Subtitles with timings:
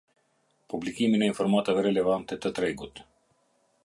[0.73, 3.03] Publikimin e informatave relevante të tregut.